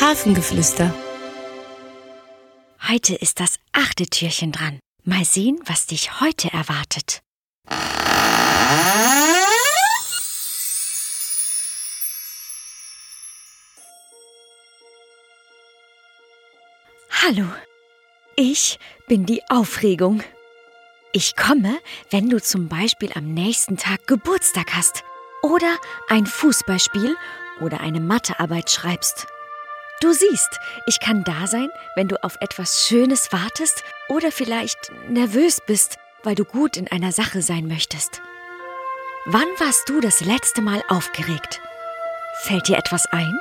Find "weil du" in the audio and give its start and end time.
36.24-36.44